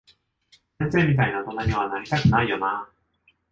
[0.79, 3.33] 先生みたいな大人には、なりたくないよなぁ。